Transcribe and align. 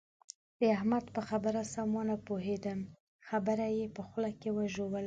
د 0.59 0.61
احمد 0.75 1.05
په 1.15 1.21
خبره 1.29 1.61
سم 1.73 1.89
و 1.97 2.01
نه 2.09 2.15
پوهېدم؛ 2.27 2.79
خبره 3.27 3.67
يې 3.77 3.85
په 3.95 4.01
خوله 4.07 4.31
کې 4.39 4.49
وژوله. 4.57 4.99